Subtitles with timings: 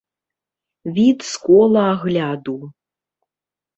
[0.95, 2.57] Від з кола агляду.